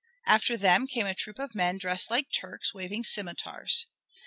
[0.25, 3.85] After them came a troop of men dressed like Turks, waving scimitars.